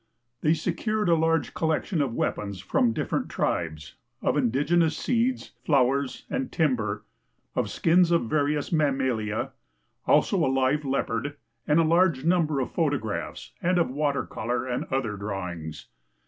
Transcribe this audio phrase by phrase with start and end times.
[0.43, 3.93] Tliey secured a large collection of weapons from different tribes,
[4.23, 7.05] of indigenous seeds, flowers, and timber,
[7.55, 9.51] of skins of various mammalia;
[10.07, 11.35] also a live leopard
[11.67, 15.85] and a large number of photo graphs, and of water color and other drawings.